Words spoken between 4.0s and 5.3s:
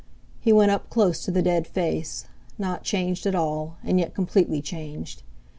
completely changed.